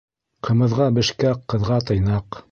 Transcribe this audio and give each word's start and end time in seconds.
Ҡымыҙға 0.47 0.87
бешкәк, 0.95 1.43
ҡыҙға 1.55 1.77
тыйнаҡ. 1.91 2.39